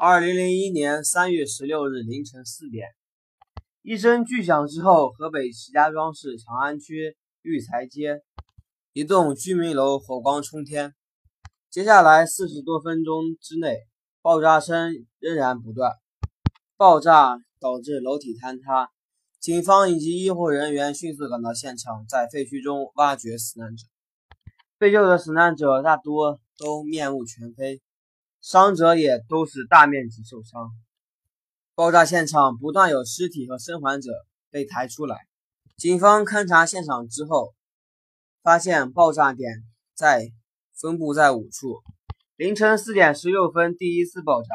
[0.00, 2.86] 二零零一年三月十六日凌晨四点，
[3.82, 8.22] 一声巨响之后，河北石家庄市长安区育才街
[8.92, 10.94] 一栋居民楼火光冲天。
[11.68, 13.76] 接下来四十多分钟之内，
[14.22, 15.90] 爆炸声仍然不断，
[16.76, 18.90] 爆炸导致楼体坍塌。
[19.40, 23.84] 警方以及医护人员迅速赶到现场，在废墟中挖掘死难者。
[24.78, 27.82] 被救的死难者大多都面目全非。
[28.40, 30.70] 伤者也都是大面积受伤。
[31.74, 34.10] 爆炸现场不断有尸体和生还者
[34.50, 35.26] 被抬出来。
[35.76, 37.54] 警方勘察现场之后，
[38.42, 39.62] 发现爆炸点
[39.94, 40.32] 在
[40.80, 41.82] 分布在五处。
[42.36, 44.48] 凌晨四点十六分，第一次爆炸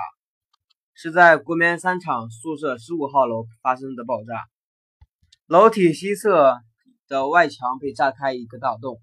[0.94, 4.46] 是在国棉三厂宿舍十五号楼发生的爆炸。
[5.46, 6.62] 楼体西侧
[7.08, 9.02] 的外墙被炸开一个大洞。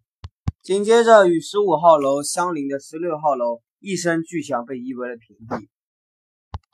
[0.62, 3.62] 紧接着，与十五号楼相邻的十六号楼。
[3.82, 5.70] 一声巨响，被夷为了平地。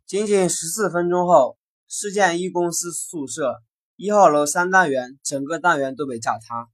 [0.07, 3.63] 仅仅十四分钟后，市建一公司宿舍
[3.95, 6.69] 一号楼三单元整个单元都被炸塌。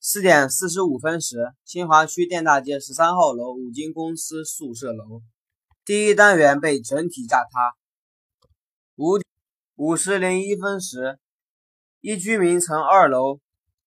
[0.00, 5.22] 四点四十五分时，新华区电大街十三号楼五金公司宿舍楼
[5.84, 7.76] 第一单元被整体炸塌。
[8.96, 9.20] 五
[9.76, 11.20] 五十零一分时，
[12.00, 13.38] 一居民层二楼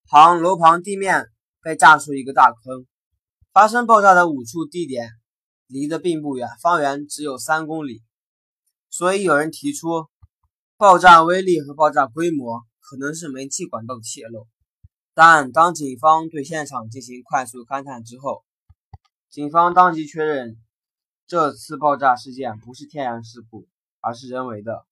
[0.08, 1.26] 旁楼旁地面
[1.62, 2.86] 被炸出一个大坑。
[3.52, 5.19] 发生爆炸的五处地点。
[5.70, 8.02] 离得并不远，方圆只有三公里，
[8.89, 10.08] 所以有人提出，
[10.78, 14.48] 爆炸威力和爆炸规模可能是煤气管道的泄漏。
[15.14, 18.44] 但当警方对现场进行快速勘探之后，
[19.30, 20.58] 警方当即确认，
[21.28, 23.67] 这次爆炸事件不是天然事故，
[24.02, 24.88] 而是人为的。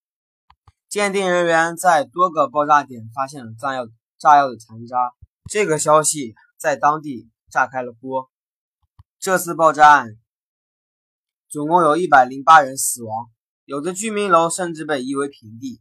[0.87, 3.87] 鉴定人员在多个爆炸点发现了炸药
[4.19, 4.95] 炸药的残渣，
[5.49, 8.29] 这个消息在当地炸开了锅。
[9.19, 10.19] 这次爆炸案。
[11.49, 13.29] 总共有一百零八人死亡，
[13.63, 15.79] 有的居民楼甚至被夷为平地。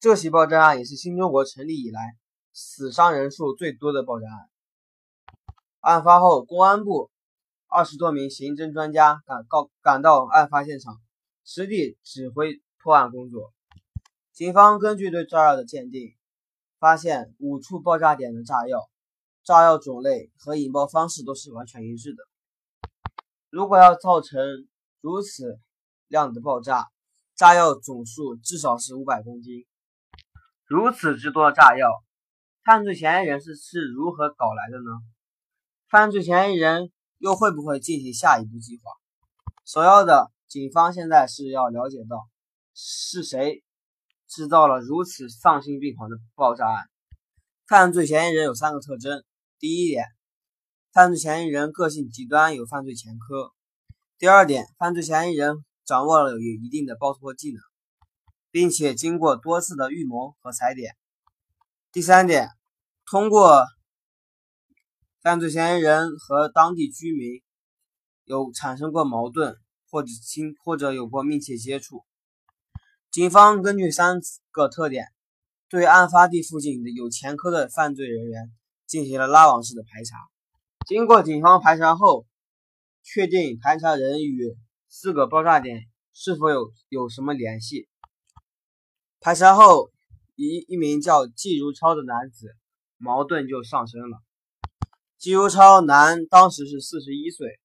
[0.00, 2.16] 这起爆炸案也是新中国成立以来
[2.54, 4.48] 死伤人数最多的爆炸案。
[5.80, 7.10] 案发后，公安部
[7.66, 10.98] 二十多名刑侦专家赶到赶到案发现场，
[11.44, 13.52] 实地指挥破案工作。
[14.32, 16.14] 警方根据对炸药的鉴定，
[16.78, 18.88] 发现五处爆炸点的炸药，
[19.44, 22.27] 炸药种类和引爆方式都是完全一致的。
[23.50, 24.38] 如果要造成
[25.00, 25.58] 如此
[26.06, 26.86] 量的爆炸，
[27.34, 29.64] 炸药总数至少是五百公斤。
[30.66, 31.88] 如此之多的炸药，
[32.62, 34.90] 犯罪嫌疑人是是如何搞来的呢？
[35.88, 38.92] 犯罪嫌疑人又会不会进行下一步计划？
[39.64, 42.28] 首要的，警方现在是要了解到
[42.74, 43.64] 是谁
[44.26, 46.84] 制造了如此丧心病狂的爆炸案。
[47.66, 49.24] 犯罪嫌疑人有三个特征：
[49.58, 50.04] 第一点。
[50.98, 53.52] 犯罪嫌疑人个性极端，有犯罪前科。
[54.18, 57.60] 第二点，犯罪嫌疑人掌握了有一定的爆破技能，
[58.50, 60.96] 并且经过多次的预谋和踩点。
[61.92, 62.48] 第三点，
[63.06, 63.64] 通过
[65.22, 67.42] 犯罪嫌疑人和当地居民
[68.24, 69.56] 有产生过矛盾，
[69.88, 72.04] 或者亲或者有过密切接触。
[73.12, 74.18] 警方根据三
[74.50, 75.06] 个特点，
[75.68, 78.50] 对案发地附近的有前科的犯罪人员
[78.88, 80.16] 进行了拉网式的排查。
[80.88, 82.24] 经过警方排查后，
[83.02, 84.56] 确定排查人与
[84.88, 85.82] 四个爆炸点
[86.14, 87.86] 是否有有什么联系。
[89.20, 89.90] 排查后，
[90.34, 92.56] 一一名叫季如超的男子
[92.96, 94.16] 矛盾就上升了。
[95.18, 97.60] 季如超男，当时是四十一岁。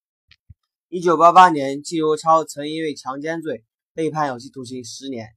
[0.90, 3.64] 一九八八年，季如超曾因为强奸罪
[3.94, 5.30] 被判有期徒刑十年。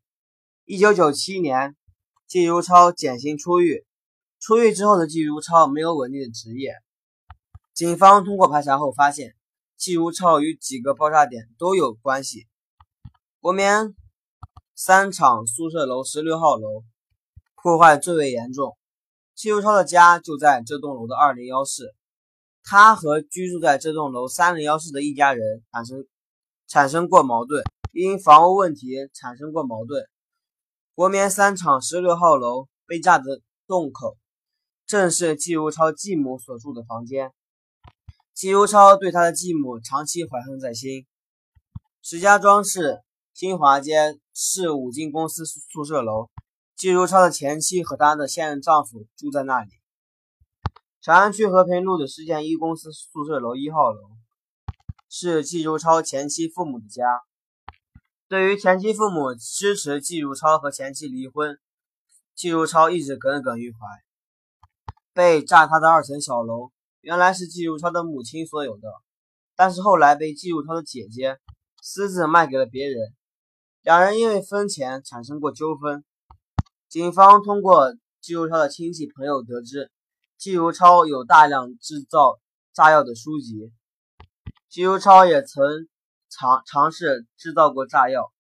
[0.65, 1.77] 一九九七年，
[2.27, 3.85] 季如超减刑出狱。
[4.41, 6.73] 出狱之后的季如超没有稳定的职业。
[7.77, 9.35] 警方通过排查后发现，
[9.75, 12.47] 季如超与几个爆炸点都有关系。
[13.39, 13.93] 国棉
[14.73, 16.83] 三厂宿舍楼十六号楼
[17.61, 18.75] 破坏最为严重，
[19.35, 21.93] 季如超的家就在这栋楼的二零幺室，
[22.63, 26.07] 他和居住在这栋楼三零幺室的一家人产生
[26.65, 30.03] 产生过矛盾，因房屋问题产生过矛盾。
[30.95, 34.17] 国棉三厂十六号楼被炸的洞口，
[34.87, 37.31] 正是季如超继母所住的房间。
[38.37, 41.07] 季如超对他的继母长期怀恨在心。
[42.03, 43.01] 石家庄市
[43.33, 46.29] 新华街市五金公司宿舍楼，
[46.75, 49.71] 季如超的前妻和他的现任丈夫住在那里。
[51.01, 54.03] 长安区和平路的市建一公司宿舍楼一号楼，
[55.09, 57.03] 是季如超前妻父母的家。
[58.27, 61.57] 对于前妻父母支持季如超和前妻离婚，
[62.35, 63.79] 季如超一直耿耿于怀。
[65.11, 66.69] 被炸塌的二层小楼。
[67.07, 68.89] 原来是季如超的母亲所有的，
[69.55, 71.37] 但是后来被季如超的姐姐
[71.81, 73.15] 私自卖给了别人。
[73.81, 76.03] 两人因为分钱产生过纠纷。
[76.89, 79.89] 警方通过季如超的亲戚朋友得知，
[80.37, 82.41] 季如超有大量制造
[82.73, 83.71] 炸药的书籍。
[84.67, 85.87] 季如超也曾
[86.29, 88.33] 尝尝试制造过炸药。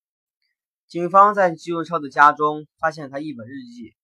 [0.89, 3.95] 警方在季如超的家中发现他一本日记。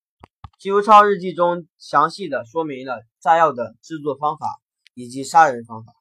[0.64, 4.62] 季如超日记中详细的说明了炸药的制作方法
[4.94, 5.92] 以及杀人方法。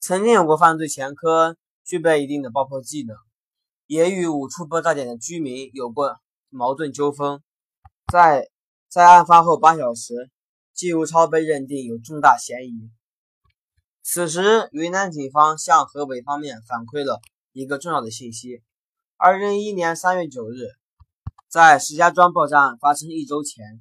[0.00, 3.16] 曾经有过犯罪前科，具备一定的爆破技能，
[3.86, 6.18] 也与五处爆炸点的居民有过
[6.50, 7.40] 矛盾纠纷。
[8.12, 8.50] 在
[8.90, 10.28] 在案发后八小时，
[10.74, 12.90] 季如超被认定有重大嫌疑。
[14.02, 17.22] 此时，云南警方向河北方面反馈了
[17.52, 18.62] 一个重要的信息：
[19.16, 20.66] 二零一一年三月九日，
[21.50, 23.80] 在石家庄爆炸案发生一周前，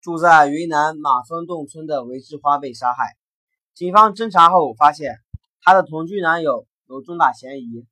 [0.00, 3.16] 住在云南马峰洞村的韦志花被杀害。
[3.72, 5.20] 警方侦查后发现，
[5.62, 7.86] 他的同居男友有重大嫌疑。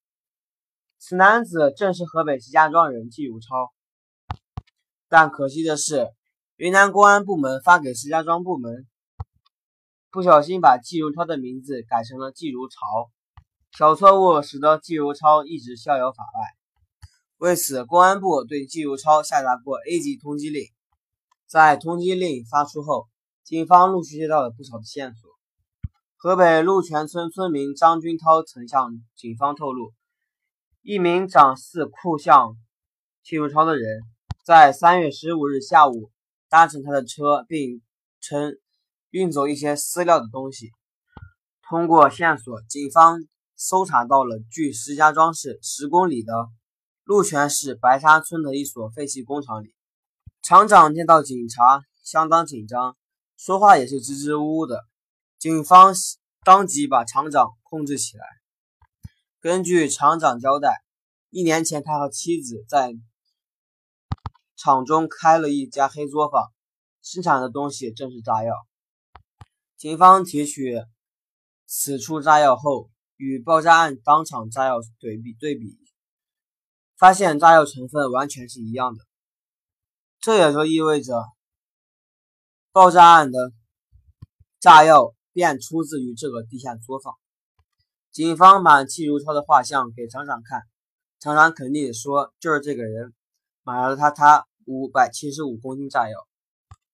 [0.98, 3.72] 此男子正是河北石家庄人季如超。
[5.08, 6.08] 但可惜的是，
[6.56, 8.88] 云南公安部门发给石家庄部门，
[10.10, 13.08] 不小心把季如超的名字改成了季如潮，
[13.70, 16.63] 小错误使得季如超一直逍遥法外。
[17.44, 20.64] 为此，公安部对季如超下达过 A 级通缉令。
[21.46, 23.06] 在通缉令发出后，
[23.42, 25.30] 警方陆续接到了不少的线索。
[26.16, 29.92] 河北鹿泉村村民张军涛曾向警方透露，
[30.80, 32.56] 一名长似酷像
[33.22, 34.00] 季如超的人。
[34.42, 36.10] 在三月十五日下午，
[36.48, 37.82] 搭乘他的车，并
[38.22, 38.56] 称
[39.10, 40.70] 运走一些私料的东西。
[41.68, 43.18] 通过线索，警方
[43.54, 46.32] 搜查到了距石家庄市十公里的
[47.04, 49.74] 鹿泉市白沙村的一所废弃工厂里。
[50.42, 52.96] 厂长见到警察，相当紧张，
[53.36, 54.84] 说话也是支支吾吾的。
[55.38, 55.94] 警方
[56.44, 58.24] 当即把厂长控制起来。
[59.38, 60.82] 根据厂长交代，
[61.28, 62.94] 一年前他和妻子在。
[64.56, 66.50] 厂中开了一家黑作坊，
[67.02, 68.54] 生产的东西正是炸药。
[69.76, 70.80] 警方提取
[71.66, 75.76] 此处炸药后，与爆炸案当场炸药对比对比，
[76.98, 79.00] 发现炸药成分完全是一样的。
[80.20, 81.24] 这也就意味着，
[82.72, 83.52] 爆炸案的
[84.60, 87.14] 炸药便出自于这个地下作坊。
[88.10, 90.62] 警方把季如超的画像给厂长看，
[91.20, 93.12] 厂长肯定说就是这个人，
[93.62, 94.46] 买了他他。
[94.66, 96.26] 五百七十五公斤炸药，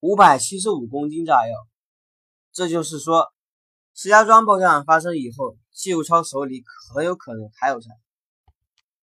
[0.01, 1.55] 五百七十五公斤炸药，
[2.53, 3.33] 这就是说，
[3.95, 7.91] 石家庄爆炸案发生以后，季如超手里很有可能还有炸。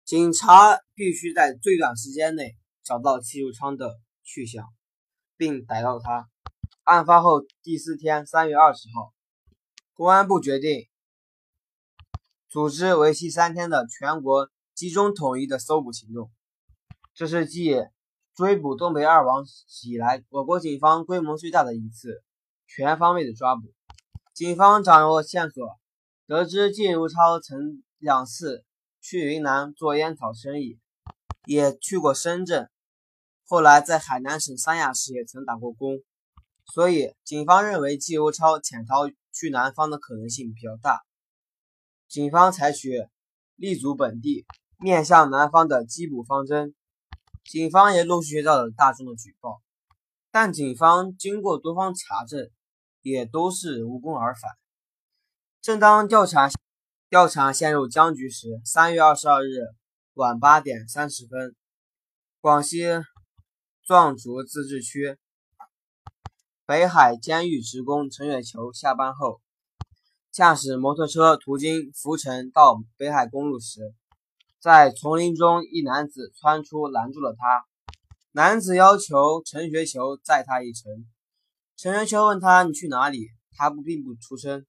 [0.08, 4.64] 警察必须在最短时间内找到季如昌的去向，
[5.36, 6.30] 并逮到他。
[6.84, 9.14] 案发后第四天，三月二十号，
[9.94, 10.88] 公安部决定
[12.48, 16.32] 组织为期三天的全国集中统一的搜捕行动，
[17.14, 17.76] 这是继。
[18.34, 19.44] 追捕东北二王
[19.84, 22.24] 以来，我国警方规模最大的一次
[22.68, 23.64] 全方位的抓捕。
[24.36, 25.68] 警方掌握线索，
[26.28, 28.64] 得知季如超曾两次
[29.10, 30.82] 去云南做烟草生意，
[31.46, 32.70] 也去过深圳，
[33.46, 36.02] 后来在海南省三亚市也曾打过工，
[36.66, 41.00] 所以警方认为季如超潜逃去南方的可能性比较大。
[42.10, 43.08] 警方采取
[43.56, 44.46] 立足本地、
[44.78, 46.76] 面向南方的缉捕方针。
[47.46, 49.62] 警方也陆续接到了大众的举报，
[50.32, 52.50] 但警方经过多方查证，
[53.02, 54.52] 也都是无功而返。
[55.62, 56.50] 正当调查
[57.10, 59.62] 调查陷入僵局时，三月二十二日
[60.14, 61.56] 晚八点三十分，
[62.42, 62.84] 广西
[63.86, 65.18] 壮族自治区
[66.66, 69.40] 北海监狱职工陈远球下班后，
[70.34, 73.94] 驾驶摩托车途经浮城到北海公路时。
[74.60, 77.66] 在丛林中，一男子窜出，拦住了他。
[78.34, 80.92] 男子要求陈学球载他一程。
[81.78, 84.66] 陈学球问他：“你去哪里？”他不并不出声。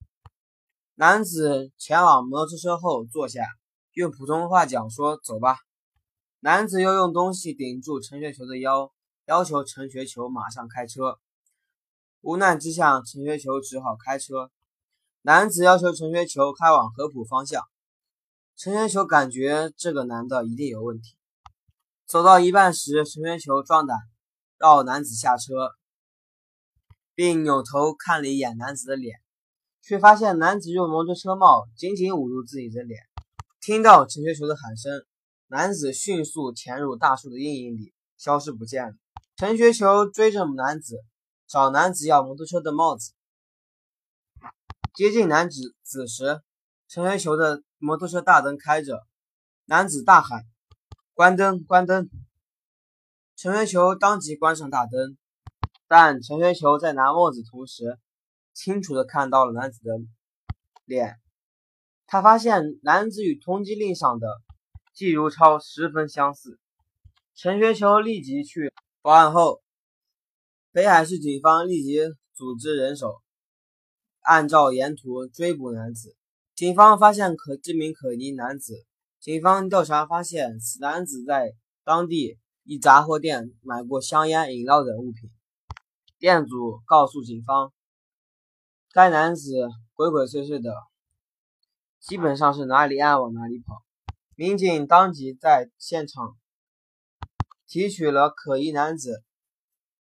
[1.01, 3.47] 男子前往摩托车后坐下，
[3.93, 5.57] 用普通话讲说：“走吧。”
[6.43, 8.93] 男子又用东西顶住陈学球的腰，
[9.25, 11.21] 要求陈学球马上开车。
[12.21, 14.51] 无奈之下，陈学球只好开车。
[15.23, 17.63] 男子要求陈学球开往合浦方向。
[18.57, 21.17] 陈学球感觉这个男的一定有问题。
[22.07, 23.97] 走到一半时，陈学球壮胆，
[24.59, 25.71] 让男子下车，
[27.15, 29.21] 并扭头看了一眼男子的脸，
[29.89, 33.01] 却发现男子用摩托车帽紧紧捂住自己的脸。
[33.59, 34.93] 听到陈学球的喊声，
[35.47, 38.93] 男子迅速潜入大树的阴影里，消失不见了。
[39.39, 41.03] 陈学球追着男子，
[41.47, 43.13] 找男子要摩托车的帽子。
[44.93, 46.43] 接近男子子时，
[46.87, 49.07] 陈学球的摩托车大灯开着，
[49.65, 50.43] 男子大喊
[51.15, 52.11] ：“关灯，关灯！”
[53.37, 55.17] 陈学球当即关上大灯，
[55.87, 57.99] 但陈学球在拿帽子同时，
[58.59, 59.93] 清楚的看到了男子的
[60.85, 61.15] 脸。
[62.07, 64.27] 他发现男子与通缉令上的
[64.93, 66.59] 季如超十分相似。
[67.37, 69.63] 陈学秋立即去报案后，
[70.73, 72.01] 北海市警方立即
[72.35, 73.23] 组织人手，
[74.23, 76.17] 按照沿途追捕男子。
[76.57, 78.75] 警方发现可这名可疑男子。
[79.21, 85.31] 警方调查发现，此男子在当地一杂货店买过香烟、饮料等物品。
[86.19, 87.73] 店主告诉警方，
[88.99, 89.53] 该男子
[89.95, 90.75] 鬼鬼祟祟的。
[92.01, 93.85] 基本上是哪里爱往哪里跑。
[94.35, 96.37] 民警当即在现场
[97.69, 99.23] 提取了可疑男子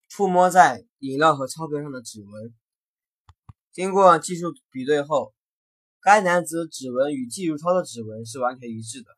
[0.07, 2.55] 触摸在饮料和钞票上的指纹。
[3.73, 5.33] 经过技术比对后，
[5.99, 9.11] 该男子指纹与季如超的指纹是完全一致的。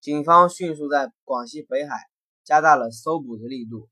[0.00, 1.94] 警方迅速在广西北海
[2.42, 3.88] 加大了搜捕的力度。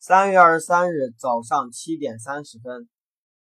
[0.00, 2.88] 三月二十三日早上七点三十分，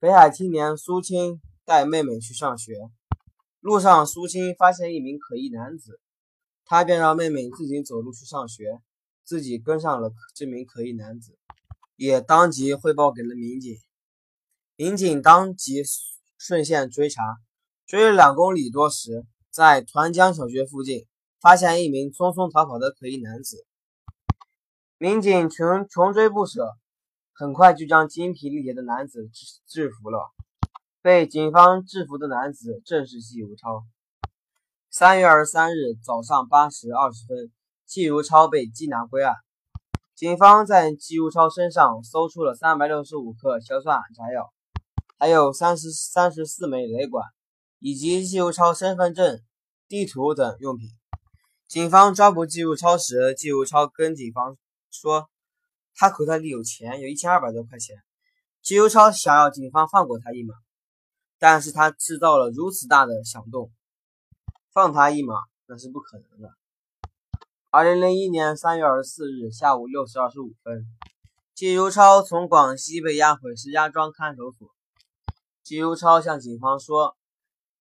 [0.02, 2.72] 北海青年苏青带妹妹去上学。
[3.60, 6.00] 路上，苏青发现一名可疑男子，
[6.64, 8.80] 他便让妹妹自己走路去上学，
[9.24, 11.36] 自己跟上了这名可疑男子，
[11.96, 13.76] 也当即汇报给了民警。
[14.74, 15.82] 民警当即
[16.38, 17.22] 顺线追查，
[17.86, 21.06] 追了两公里多时，在团江小学附近
[21.42, 23.66] 发现一名匆匆逃跑的可疑男子，
[24.96, 26.70] 民警穷穷追不舍，
[27.40, 30.30] 很快就将精疲力竭的男子制制服了。
[31.00, 33.82] 被警方制服的男子正是季如超。
[34.90, 37.50] 三月二十三日早上八时二十分，
[37.86, 39.36] 季如超被缉拿归案。
[40.14, 44.52] 警方在季如超身上搜出了三百六十五克硝酸铵炸药，
[45.16, 47.24] 还有三十三十四枚雷管，
[47.78, 49.40] 以及季如超身份证、
[49.88, 50.90] 地图等用品。
[51.66, 54.58] 警方抓捕季如超时，季如超跟警方
[54.90, 55.30] 说，
[55.94, 57.96] 他口袋里有钱，有一千二百多块钱。
[58.62, 60.54] 金如超想要警方放过他一马。
[61.42, 63.72] 但是他制造了如此大的响动，
[64.74, 66.50] 放他一马那是不可能的。
[67.70, 70.84] 二零零一年三月二十四日下午六时二十五分，
[71.54, 74.68] 金如超从广西被押回石家庄看守所。
[75.62, 77.16] 金如超向警方说，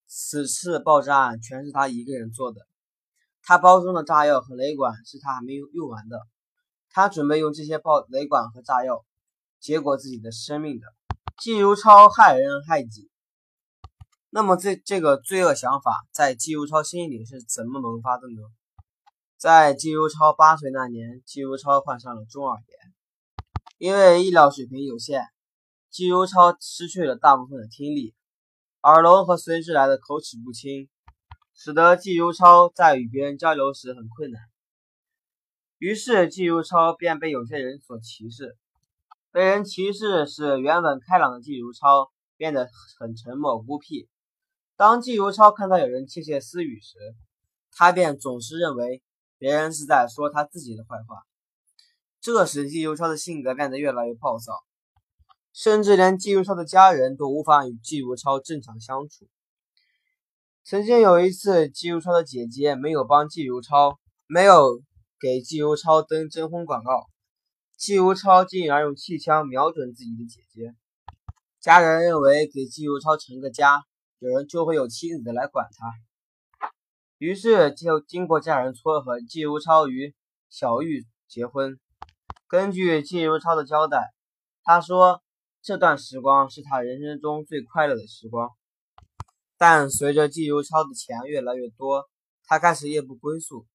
[0.08, 2.66] 此次爆炸案全是他一个人做的，
[3.44, 6.26] 他包中的炸药和雷管是他还没有用完的，
[6.90, 9.06] 他准备用这些爆雷管和炸药
[9.60, 10.88] 结果自己的生命的。
[11.38, 13.10] 季如超害人害己。
[14.32, 18.42] 那么这这个罪恶想法在季如超心里是怎么萌发的呢？
[19.38, 22.94] 在季如超八岁那年，季如超患上了中耳炎，
[23.78, 25.24] 因为医疗水平有限，
[25.90, 28.14] 季如超失去了大部分的听力，
[28.84, 30.90] 耳聋和随之来的口齿不清，
[31.56, 34.42] 使得季如超在与别人交流时很困难。
[35.80, 38.58] 于是季如超便被有些人所歧视，
[39.32, 42.70] 被人歧视使原本开朗的季如超变得
[43.00, 44.10] 很沉默孤僻。
[44.76, 46.98] 当季如超看到有人窃窃私语时，
[47.72, 49.02] 他便总是认为
[49.38, 51.24] 别人是在说他自己的坏话。
[52.20, 54.52] 这使季如超的性格变得越来越暴躁，
[55.54, 59.30] 甚至连季如超的家人都无法与季如超正常相处。
[60.66, 64.82] 曾经有一次，季如超的姐姐没有帮季如超，没有
[65.20, 67.08] 给季如超登征婚广告，
[67.78, 70.74] 季如超进而用气枪瞄准自己的姐姐。
[71.60, 73.84] 家人认为给季如超成个家。
[74.22, 76.68] 有人就会有妻子的来管他，
[77.20, 80.14] 于是就经过家人撮合，季如超与
[80.50, 81.80] 小玉结婚。
[82.46, 84.14] 根据季如超的交代，
[84.62, 85.24] 他说
[85.62, 88.50] 这段时光是他人生中最快乐的时光。
[89.58, 92.10] 但随着季如超的钱越来越多，
[92.44, 93.66] 他开始夜不归宿，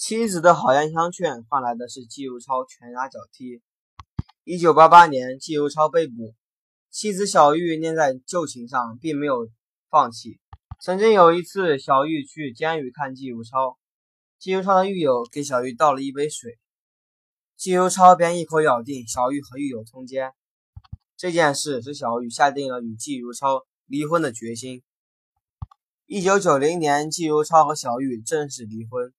[0.00, 3.60] 妻子的好言相劝换来的是季如超拳打脚踢。
[4.44, 6.34] 一九八八年，季如超被捕。
[6.88, 9.50] 妻子小玉念在旧情上，并没有
[9.90, 10.40] 放弃。
[10.80, 13.76] 曾经有一次，小玉去监狱看季如超，
[14.38, 16.58] 季如超的狱友给小玉倒了一杯水，
[17.54, 20.32] 季如超便一口咬定小玉和狱友通奸。
[21.14, 24.82] 这件事使小玉下定了与季如超离婚的决心。
[26.06, 29.12] 一九九零年，季如超和小玉正式离婚。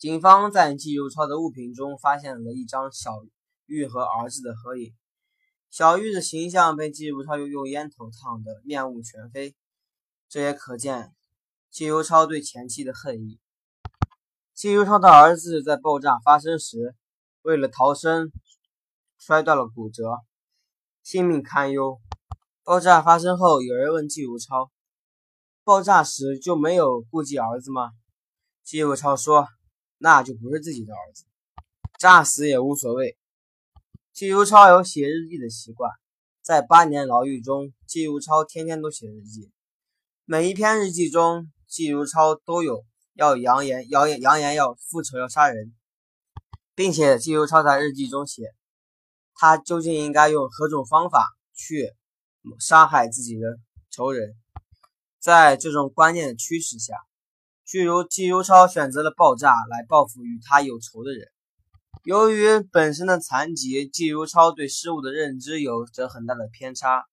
[0.00, 3.22] 警方在季如超的物品中发现了一张小
[3.66, 4.94] 玉和儿子的合影。
[5.68, 9.54] 小玉的形象被季如超又用烟头烫得面目全非，
[10.26, 11.14] 这也可见
[11.68, 13.38] 季如超对前妻的恨意。
[14.54, 16.94] 季如超的儿子在爆炸发生时，
[17.42, 18.32] 为了逃生
[19.18, 20.20] 摔断了骨折，
[21.02, 22.00] 性命堪忧。
[22.64, 24.70] 爆炸发生后，有人问季如超
[25.62, 27.90] ：“爆炸时就没有顾及儿子吗？
[28.64, 29.46] 季如超说
[30.02, 31.24] ：“那就不是自己的儿子，
[31.98, 33.18] 炸死也无所谓。”
[34.14, 35.90] 季如超有写日记的习惯，
[36.42, 39.50] 在八年牢狱中，季如超天天都写日记。
[40.24, 45.74] 每一篇日记中，季如超都有要扬言、扬言、扬言要复仇、要杀人，
[46.74, 48.54] 并且季如超在日记中写，
[49.34, 51.92] 他究竟应该用何种方法去
[52.58, 53.58] 杀害自己的
[53.90, 54.34] 仇人。
[55.18, 56.94] 在这种观念的驱使下，
[57.70, 61.28] 譬如季如超选择了爆炸来报复与他有仇的人。
[62.02, 67.04] 由于本身的残疾，季如超对事物的认知有着很大的偏差。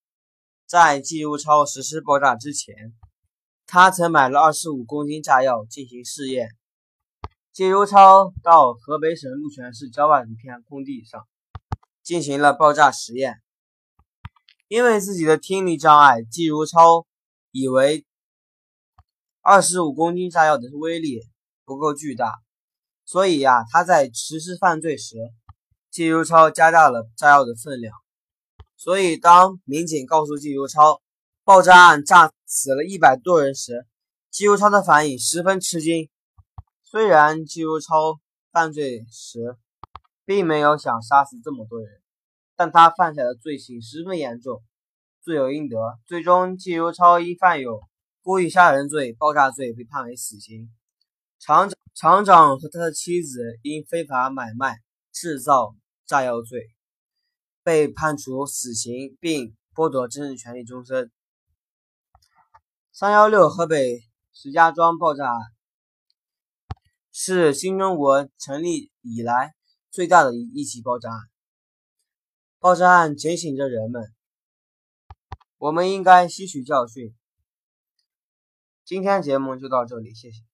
[0.66, 2.74] 在季如超实施爆炸之前，
[3.68, 6.50] 他曾买了二十五公斤炸药进行试验。
[7.54, 11.28] 季如超到河北省鹿泉市郊外的一片空地上
[12.02, 13.36] 进行了爆炸实验。
[14.68, 17.06] 因为自己的听力障碍，季如超
[17.52, 18.07] 以为
[19.50, 21.22] 二十五公斤炸药的威力
[21.64, 22.34] 不够巨大。
[23.06, 25.16] 所以呀，他在实施犯罪时，
[25.90, 27.96] 季如超加大了炸药的分量。
[28.76, 31.02] 所以，当民警告诉季如超
[31.46, 33.86] 爆炸案炸死了一百多人时，
[34.30, 36.10] 季如超的反应十分吃惊。
[36.84, 38.20] 虽然季如超
[38.52, 39.56] 犯罪时
[40.26, 41.90] 并没有想杀死这么多人，
[42.58, 44.62] 但他犯下的罪行十分严重，
[45.24, 45.78] 罪有应得。
[46.06, 47.80] 最终，季如超因犯有
[48.28, 50.70] 故意杀人罪、爆炸罪被判为死刑。
[51.40, 54.82] 厂长厂长和他的妻子因非法买卖、
[55.14, 56.76] 制造炸药罪
[57.64, 61.10] 被判处死刑，并剥夺政治权利终身。
[62.92, 64.02] 三幺六河北
[64.34, 65.40] 石家庄爆炸案
[67.14, 69.56] 是新中国成立以来
[69.90, 71.18] 最大的一一起爆炸案。
[72.60, 74.04] 爆炸案警醒着人们，
[75.58, 77.16] 我们应该吸取教训。
[78.88, 80.47] 今天节目就到这里，谢谢。